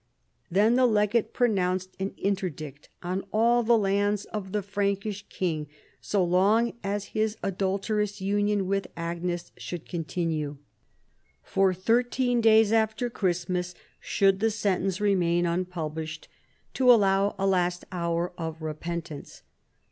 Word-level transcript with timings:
Then 0.49 0.77
the 0.77 0.87
legate 0.87 1.31
pronounced 1.31 1.95
an 1.99 2.15
interdict 2.17 2.89
on 3.03 3.23
all 3.31 3.61
the 3.61 3.77
lands 3.77 4.25
of 4.25 4.51
the 4.51 4.63
Frankish 4.63 5.23
king 5.29 5.67
so 6.01 6.23
long 6.23 6.73
as 6.83 7.09
his 7.13 7.37
adulterous 7.43 8.19
union 8.19 8.65
with 8.65 8.87
Agnes 8.97 9.51
should 9.57 9.87
continue. 9.87 10.57
For 11.43 11.71
thirteen 11.71 12.41
days 12.41 12.71
after 12.71 13.11
Christmas 13.11 13.75
should 13.99 14.39
the 14.39 14.49
sentence 14.49 14.99
remain 14.99 15.45
unpublished, 15.45 16.27
to 16.73 16.91
allow 16.91 17.35
a 17.37 17.45
last 17.45 17.85
hour 17.91 18.33
of 18.39 18.59
repentance. 18.63 19.43